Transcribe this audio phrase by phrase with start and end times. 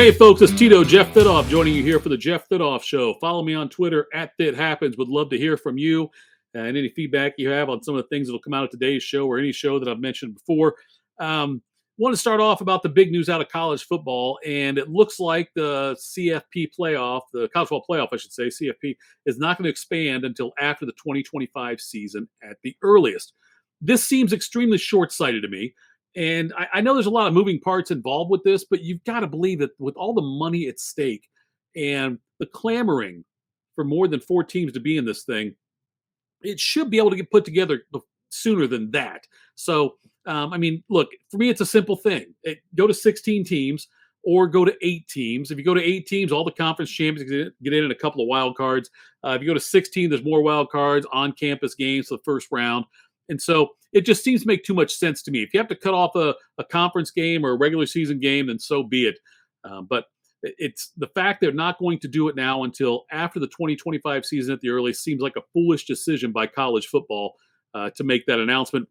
[0.00, 3.12] Hey, folks, it's Tito Jeff Thidoff joining you here for the Jeff Thidoff Show.
[3.20, 4.96] Follow me on Twitter at Thit Happens.
[4.96, 6.10] Would love to hear from you
[6.54, 8.70] and any feedback you have on some of the things that will come out of
[8.70, 10.74] today's show or any show that I've mentioned before.
[11.18, 11.60] Um,
[11.98, 15.20] want to start off about the big news out of college football, and it looks
[15.20, 19.64] like the CFP playoff, the college football playoff, I should say, CFP, is not going
[19.64, 23.34] to expand until after the 2025 season at the earliest.
[23.82, 25.74] This seems extremely short sighted to me.
[26.16, 29.04] And I, I, know there's a lot of moving parts involved with this, but you've
[29.04, 31.28] got to believe that with all the money at stake
[31.76, 33.24] and the clamoring
[33.76, 35.54] for more than four teams to be in this thing,
[36.42, 37.82] it should be able to get put together
[38.30, 39.26] sooner than that.
[39.54, 39.96] So,
[40.26, 42.34] um, I mean, look, for me, it's a simple thing.
[42.42, 43.86] It, go to 16 teams
[44.22, 45.50] or go to eight teams.
[45.50, 48.22] If you go to eight teams, all the conference champions get in, in a couple
[48.22, 48.90] of wild cards.
[49.24, 52.22] Uh, if you go to 16, there's more wild cards on campus games for the
[52.24, 52.84] first round.
[53.28, 55.42] And so it just seems to make too much sense to me.
[55.42, 58.46] If you have to cut off a, a conference game or a regular season game,
[58.46, 59.18] then so be it.
[59.64, 60.06] Uh, but
[60.42, 64.54] it's the fact they're not going to do it now until after the 2025 season
[64.54, 67.34] at the earliest seems like a foolish decision by college football
[67.74, 68.88] uh, to make that announcement.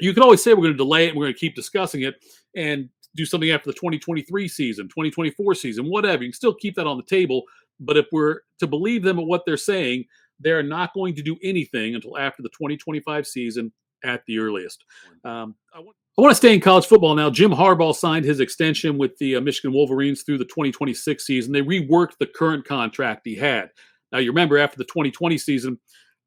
[0.00, 2.16] You can always say we're going to delay it we're going to keep discussing it
[2.56, 6.22] and do something after the 2023 season, 2024 season, whatever.
[6.22, 7.42] You can still keep that on the table.
[7.78, 10.06] But if we're to believe them at what they're saying,
[10.40, 13.72] they're not going to do anything until after the 2025 season
[14.04, 14.84] at the earliest.
[15.24, 17.30] Um, I, want, I, want, to stay in college football now.
[17.30, 21.52] Jim Harbaugh signed his extension with the uh, Michigan Wolverines through the 2026 season.
[21.52, 23.70] They reworked the current contract he had.
[24.12, 25.78] Now, you remember after the 2020 season,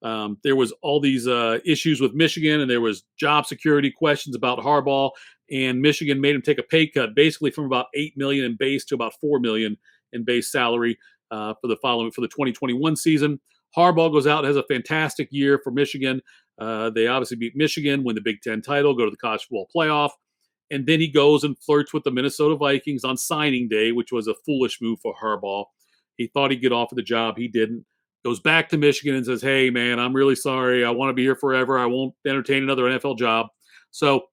[0.01, 4.35] um, there was all these uh, issues with Michigan, and there was job security questions
[4.35, 5.11] about Harbaugh,
[5.51, 8.85] and Michigan made him take a pay cut, basically from about eight million in base
[8.85, 9.77] to about four million
[10.13, 10.97] in base salary
[11.31, 13.39] uh, for the following for the 2021 season.
[13.75, 16.21] Harbaugh goes out, has a fantastic year for Michigan.
[16.59, 19.69] Uh, they obviously beat Michigan, win the Big Ten title, go to the college football
[19.75, 20.11] playoff.
[20.71, 24.27] And then he goes and flirts with the Minnesota Vikings on signing day, which was
[24.27, 25.65] a foolish move for Harbaugh.
[26.17, 27.37] He thought he'd get off of the job.
[27.37, 27.85] He didn't.
[28.23, 30.83] Goes back to Michigan and says, Hey, man, I'm really sorry.
[30.83, 31.77] I want to be here forever.
[31.77, 33.47] I won't entertain another NFL job.
[33.91, 34.23] So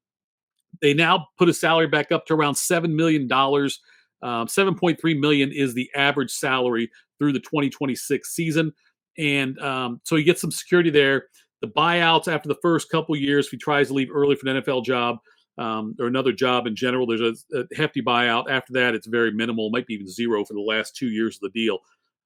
[0.81, 3.31] they now put his salary back up to around $7 million.
[3.31, 8.73] Um, 7.3 million is the average salary through the 2026 season
[9.19, 11.27] and um, so he gets some security there.
[11.63, 14.63] The buyouts after the first couple years, if he tries to leave early for an
[14.63, 15.19] NFL job
[15.59, 18.51] um, or another job in general, there's a, a, hefty buyout.
[18.51, 21.53] After that, it's very minimal, might be even zero for the last two years of
[21.53, 21.79] the deal.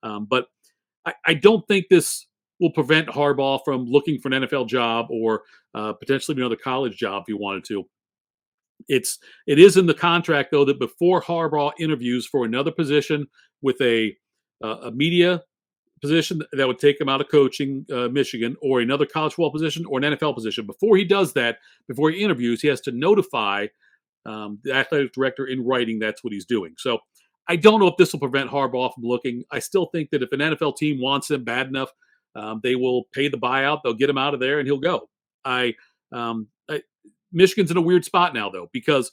[0.03, 0.47] Um, but
[1.05, 2.27] I, I, don't think this
[2.61, 5.43] will prevent Harbaugh from looking for an NFL job or
[5.75, 7.87] uh, potentially another college job if he wanted to.
[8.89, 13.27] It's it is in the contract though that before Harbaugh interviews for another position
[13.63, 14.15] with a
[14.63, 15.43] uh, a media
[16.01, 19.87] position that would take him out of coaching uh, Michigan or another college football position
[19.87, 20.67] or an NFL position.
[20.67, 21.59] Before he does that,
[21.89, 23.67] before he interviews, he has to notify
[24.27, 26.75] um, the athletic director in writing that's what he's doing.
[26.77, 26.99] So
[27.49, 29.45] I don't know if this will prevent Harbaugh from looking.
[29.51, 31.91] I still think that if an NFL team wants him bad enough,
[32.35, 33.81] um, they will pay the buyout.
[33.83, 35.09] They'll get him out of there and he'll go.
[35.45, 35.75] I,
[36.13, 36.83] um, I
[37.33, 39.13] Michigan's in a weird spot now though because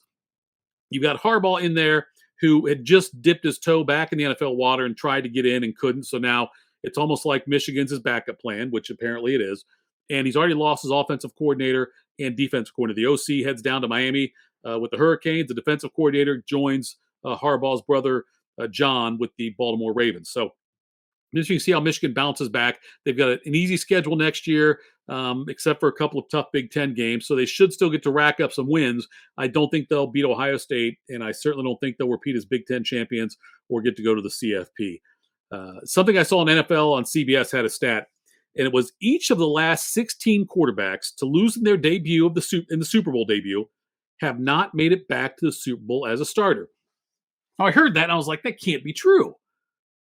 [0.89, 2.07] you've got Harbaugh in there
[2.41, 5.45] who had just dipped his toe back in the NFL water and tried to get
[5.45, 6.03] in and couldn't.
[6.03, 6.49] So now
[6.83, 9.65] it's almost like Michigan's his backup plan, which apparently it is.
[10.09, 13.07] And he's already lost his offensive coordinator and defensive coordinator.
[13.07, 14.33] The OC heads down to Miami
[14.67, 15.47] uh, with the Hurricanes.
[15.47, 18.25] The defensive coordinator joins uh, Harbaugh's brother,
[18.61, 20.29] uh, John, with the Baltimore Ravens.
[20.29, 20.51] So
[21.31, 22.79] you can see how Michigan bounces back.
[23.03, 24.79] They've got an easy schedule next year,
[25.09, 27.25] um, except for a couple of tough Big Ten games.
[27.25, 29.07] So they should still get to rack up some wins.
[29.37, 32.45] I don't think they'll beat Ohio State, and I certainly don't think they'll repeat as
[32.45, 33.37] Big Ten champions
[33.69, 34.99] or get to go to the CFP.
[35.53, 38.07] Uh, something I saw on NFL on CBS had a stat,
[38.57, 42.33] and it was each of the last 16 quarterbacks to lose in their debut of
[42.33, 43.69] the in the Super Bowl debut
[44.19, 46.69] have not made it back to the Super Bowl as a starter.
[47.59, 49.35] Now I heard that and I was like, that can't be true.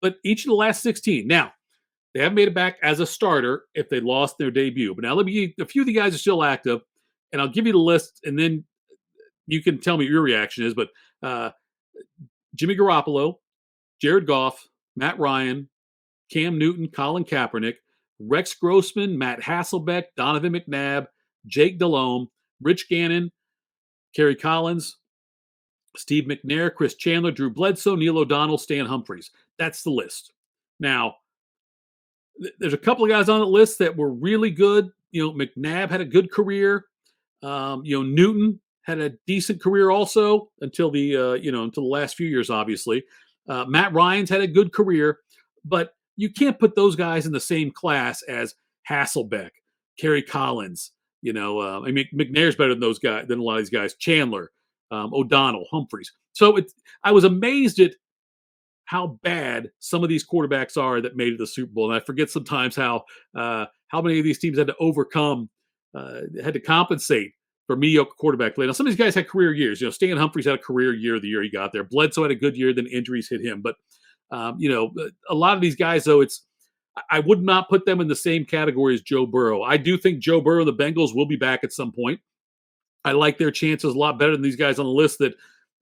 [0.00, 1.26] But each of the last 16.
[1.26, 1.52] Now,
[2.14, 4.94] they haven't made it back as a starter if they lost their debut.
[4.94, 6.80] But now let me a few of the guys are still active,
[7.32, 8.64] and I'll give you the list, and then
[9.46, 10.74] you can tell me your reaction is.
[10.74, 10.88] But
[11.22, 11.50] uh,
[12.54, 13.36] Jimmy Garoppolo,
[14.00, 14.66] Jared Goff,
[14.96, 15.68] Matt Ryan,
[16.30, 17.76] Cam Newton, Colin Kaepernick,
[18.18, 21.06] Rex Grossman, Matt Hasselbeck, Donovan McNabb,
[21.46, 22.28] Jake Delhomme,
[22.60, 23.32] Rich Gannon,
[24.14, 24.98] Kerry Collins,
[25.96, 29.30] Steve McNair, Chris Chandler, Drew Bledsoe, Neil O'Donnell, Stan Humphries.
[29.58, 30.32] That's the list.
[30.78, 31.16] Now,
[32.40, 34.90] th- there's a couple of guys on the list that were really good.
[35.10, 36.86] You know, McNabb had a good career.
[37.42, 41.84] Um, you know, Newton had a decent career also until the uh, you know until
[41.84, 43.04] the last few years, obviously.
[43.48, 45.18] Uh, Matt Ryan's had a good career,
[45.64, 48.54] but you can't put those guys in the same class as
[48.88, 49.50] Hasselbeck,
[49.98, 50.92] Kerry Collins.
[51.22, 53.70] You know, uh, I mean, McNair's better than those guys than a lot of these
[53.70, 53.94] guys.
[53.94, 54.50] Chandler,
[54.90, 56.12] um, O'Donnell, Humphries.
[56.32, 56.72] So it,
[57.04, 57.92] I was amazed at
[58.86, 61.92] how bad some of these quarterbacks are that made it to the Super Bowl.
[61.92, 63.04] And I forget sometimes how
[63.36, 65.48] uh, how many of these teams had to overcome,
[65.94, 67.32] uh, had to compensate
[67.70, 68.66] for mediocre quarterback play.
[68.66, 69.80] Now, some of these guys had career years.
[69.80, 71.84] You know, Stan Humphries had a career year the year he got there.
[71.84, 73.62] Bledsoe had a good year, then injuries hit him.
[73.62, 73.76] But
[74.32, 74.92] um, you know,
[75.28, 76.46] a lot of these guys, though, it's
[77.12, 79.62] I would not put them in the same category as Joe Burrow.
[79.62, 82.18] I do think Joe Burrow, the Bengals, will be back at some point.
[83.04, 85.34] I like their chances a lot better than these guys on the list that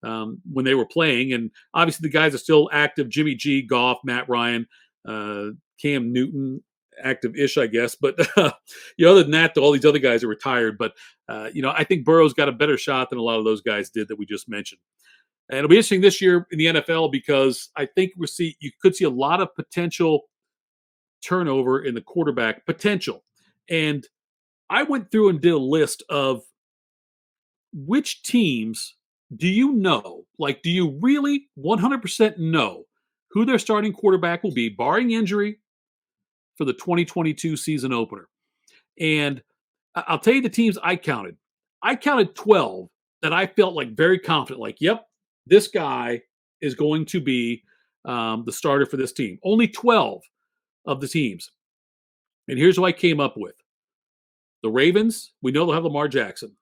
[0.02, 1.32] um, when they were playing.
[1.32, 4.68] And obviously, the guys are still active: Jimmy G, Goff, Matt Ryan,
[5.08, 5.46] uh,
[5.80, 6.62] Cam Newton,
[7.02, 7.94] active-ish, I guess.
[7.94, 8.52] But uh,
[8.96, 10.78] you know, other than that, all these other guys are retired.
[10.78, 10.94] But
[11.28, 13.60] uh, you know, I think Burrow's got a better shot than a lot of those
[13.60, 14.80] guys did that we just mentioned.
[15.50, 18.70] And it'll be interesting this year in the NFL because I think we see you
[18.82, 20.28] could see a lot of potential
[21.22, 23.24] turnover in the quarterback potential.
[23.68, 24.06] And
[24.70, 26.42] I went through and did a list of
[27.72, 28.94] which teams
[29.36, 32.84] do you know, like, do you really 100% know
[33.30, 35.58] who their starting quarterback will be, barring injury,
[36.58, 38.28] for the 2022 season opener?
[39.00, 39.42] And
[39.94, 41.36] I'll tell you the teams I counted.
[41.82, 42.88] I counted 12
[43.22, 45.06] that I felt like very confident, like, yep,
[45.46, 46.20] this guy
[46.60, 47.62] is going to be
[48.04, 49.38] um, the starter for this team.
[49.42, 50.22] Only 12
[50.86, 51.50] of the teams.
[52.48, 53.54] And here's who I came up with
[54.62, 56.56] the Ravens, we know they'll have Lamar Jackson.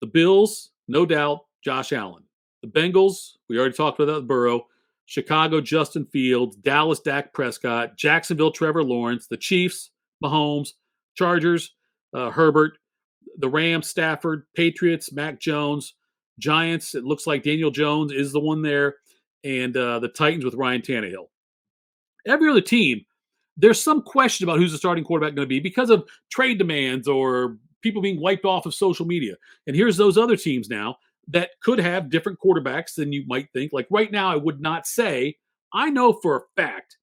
[0.00, 2.22] The Bills, no doubt, Josh Allen.
[2.62, 4.66] The Bengals, we already talked about that Burrow.
[5.06, 6.56] Chicago, Justin Fields.
[6.56, 7.96] Dallas, Dak Prescott.
[7.96, 9.26] Jacksonville, Trevor Lawrence.
[9.28, 9.90] The Chiefs,
[10.22, 10.70] Mahomes.
[11.14, 11.74] Chargers,
[12.12, 12.78] uh, Herbert.
[13.38, 14.46] The Rams, Stafford.
[14.54, 15.94] Patriots, Mac Jones.
[16.38, 18.96] Giants, it looks like Daniel Jones is the one there.
[19.44, 21.28] And uh, the Titans with Ryan Tannehill.
[22.26, 23.06] Every other team,
[23.56, 27.06] there's some question about who's the starting quarterback going to be because of trade demands
[27.06, 29.34] or people being wiped off of social media.
[29.68, 30.96] And here's those other teams now
[31.28, 33.72] that could have different quarterbacks than you might think.
[33.72, 35.36] Like right now, I would not say,
[35.72, 36.96] I know for a fact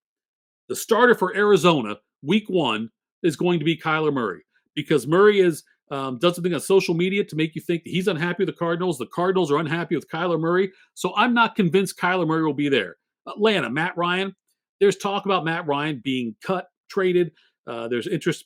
[0.69, 2.89] the starter for Arizona week one
[3.21, 4.41] is going to be Kyler Murray
[4.75, 8.07] because Murray is um, does something on social media to make you think that he's
[8.07, 8.97] unhappy with the Cardinals.
[8.97, 10.71] The Cardinals are unhappy with Kyler Murray.
[10.95, 12.95] So I'm not convinced Kyler Murray will be there.
[13.27, 14.35] Atlanta, Matt Ryan.
[14.79, 17.31] There's talk about Matt Ryan being cut, traded.
[17.67, 18.45] Uh, there's interest,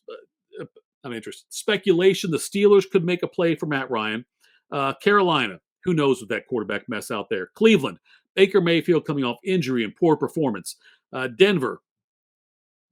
[0.62, 0.66] uh,
[1.04, 2.32] I'm interest, speculation.
[2.32, 4.26] The Steelers could make a play for Matt Ryan.
[4.72, 7.48] Uh, Carolina, who knows with that quarterback mess out there?
[7.56, 7.98] Cleveland,
[8.36, 10.76] Baker Mayfield coming off injury and poor performance.
[11.14, 11.82] Uh, Denver,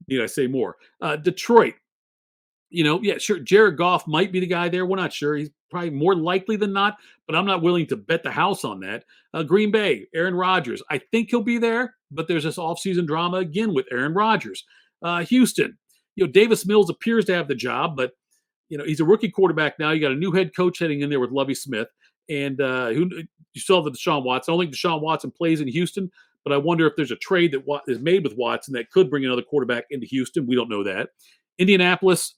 [0.08, 0.76] need I say more?
[1.02, 1.74] Uh, Detroit,
[2.70, 3.38] you know, yeah, sure.
[3.38, 4.86] Jared Goff might be the guy there.
[4.86, 5.36] We're not sure.
[5.36, 6.96] He's probably more likely than not,
[7.26, 9.04] but I'm not willing to bet the house on that.
[9.34, 10.82] Uh, Green Bay, Aaron Rodgers.
[10.90, 14.64] I think he'll be there, but there's this offseason drama again with Aaron Rodgers.
[15.02, 15.76] Uh, Houston,
[16.14, 18.12] you know, Davis Mills appears to have the job, but
[18.70, 19.90] you know he's a rookie quarterback now.
[19.90, 21.88] You got a new head coach heading in there with Lovie Smith,
[22.28, 23.08] and uh, who
[23.54, 24.52] you have the Deshaun Watson.
[24.52, 26.10] I don't think Deshaun Watson plays in Houston,
[26.44, 29.24] but I wonder if there's a trade that is made with Watson that could bring
[29.24, 30.46] another quarterback into Houston.
[30.46, 31.10] We don't know that.
[31.58, 32.34] Indianapolis,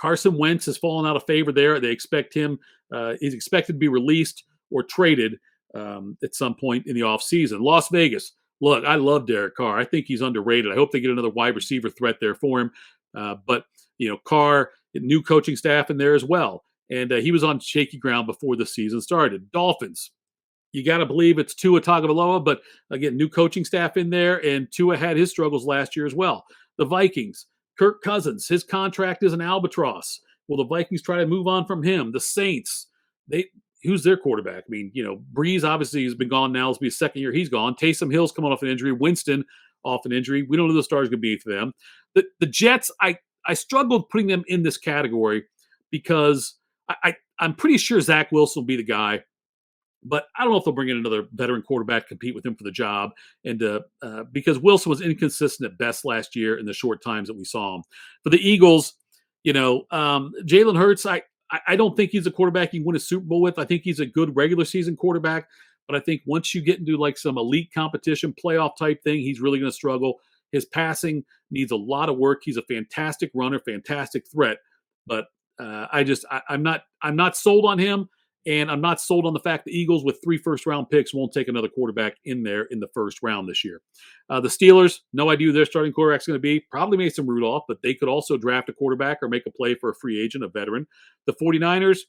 [0.00, 1.78] Carson Wentz has fallen out of favor there.
[1.78, 2.58] They expect him,
[2.92, 5.38] uh, he's expected to be released or traded
[5.74, 7.60] um, at some point in the offseason.
[7.60, 9.78] Las Vegas, look, I love Derek Carr.
[9.78, 10.72] I think he's underrated.
[10.72, 12.72] I hope they get another wide receiver threat there for him.
[13.14, 13.64] Uh, but,
[13.98, 16.64] you know, Carr, new coaching staff in there as well.
[16.90, 19.50] And uh, he was on shaky ground before the season started.
[19.52, 20.10] Dolphins,
[20.72, 24.70] you got to believe it's Tua Tagovailoa, but again, new coaching staff in there, and
[24.72, 26.44] Tua had his struggles last year as well.
[26.78, 27.46] The Vikings,
[27.78, 30.20] Kirk Cousins, his contract is an albatross.
[30.48, 32.10] Will the Vikings try to move on from him?
[32.12, 32.88] The Saints,
[33.28, 33.46] they
[33.82, 34.64] who's their quarterback?
[34.66, 36.70] I mean, you know, Brees obviously has been gone now.
[36.70, 37.74] It's be a second year he's gone.
[37.74, 38.92] Taysom Hill's coming off an injury.
[38.92, 39.44] Winston
[39.84, 40.42] off an injury.
[40.42, 41.72] We don't know the stars going to be for them.
[42.14, 45.44] The the Jets, I I struggled putting them in this category
[45.90, 46.54] because
[47.02, 49.22] I, I I'm pretty sure Zach Wilson will be the guy
[50.04, 52.64] but I don't know if they'll bring in another veteran quarterback compete with him for
[52.64, 53.12] the job.
[53.44, 57.28] And uh, uh, because Wilson was inconsistent at best last year in the short times
[57.28, 57.82] that we saw him.
[58.24, 58.94] For the Eagles,
[59.44, 61.22] you know, um, Jalen Hurts, I
[61.66, 63.58] I don't think he's a quarterback you win a Super Bowl with.
[63.58, 65.48] I think he's a good regular season quarterback,
[65.86, 69.40] but I think once you get into like some elite competition, playoff type thing, he's
[69.40, 70.20] really going to struggle.
[70.50, 72.40] His passing needs a lot of work.
[72.42, 74.58] He's a fantastic runner, fantastic threat,
[75.06, 75.26] but
[75.62, 78.08] uh, I just I, I'm not I'm not sold on him.
[78.44, 81.32] And I'm not sold on the fact the Eagles, with three first round picks, won't
[81.32, 83.80] take another quarterback in there in the first round this year.
[84.28, 86.58] Uh, the Steelers, no idea who their starting quarterback's going to be.
[86.68, 89.90] Probably Mason Rudolph, but they could also draft a quarterback or make a play for
[89.90, 90.88] a free agent, a veteran.
[91.26, 92.00] The 49ers,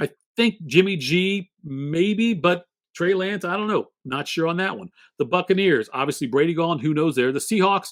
[0.00, 3.88] I think Jimmy G, maybe, but Trey Lance, I don't know.
[4.06, 4.88] Not sure on that one.
[5.18, 6.78] The Buccaneers, obviously Brady gone.
[6.78, 7.32] Who knows there?
[7.32, 7.88] The Seahawks,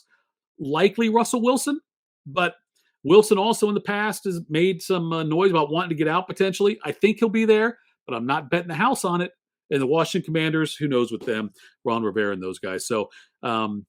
[0.58, 1.80] likely Russell Wilson,
[2.24, 2.54] but
[3.04, 6.28] Wilson also in the past has made some uh, noise about wanting to get out
[6.28, 6.78] potentially.
[6.84, 9.32] I think he'll be there, but I'm not betting the house on it
[9.70, 11.50] And the Washington Commanders, who knows with them,
[11.84, 12.86] Ron Rivera and those guys.
[12.86, 13.10] So
[13.42, 13.86] um,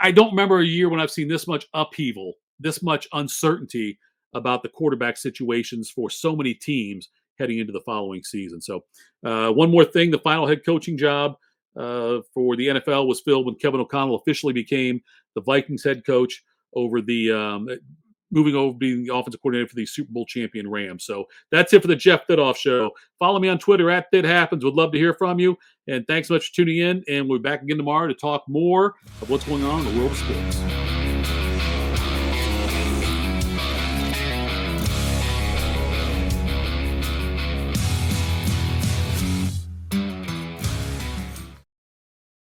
[0.00, 3.98] I don't remember a year when I've seen this much upheaval, this much uncertainty
[4.34, 8.60] about the quarterback situations for so many teams heading into the following season.
[8.60, 8.84] So,
[9.24, 11.32] uh, one more thing the final head coaching job
[11.76, 15.00] uh, for the NFL was filled when Kevin O'Connell officially became
[15.34, 16.42] the Vikings head coach
[16.74, 17.68] over the um,
[18.30, 21.04] moving over being the offensive coordinator for the Super Bowl champion Rams.
[21.04, 22.90] So that's it for the Jeff Thitoff show.
[23.18, 24.64] Follow me on Twitter at That Happens.
[24.64, 25.56] Would love to hear from you.
[25.88, 27.04] And thanks so much for tuning in.
[27.08, 30.00] And we'll be back again tomorrow to talk more of what's going on in the
[30.00, 30.79] world of sports.